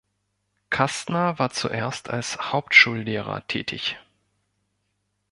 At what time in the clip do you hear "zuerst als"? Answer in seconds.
1.51-2.51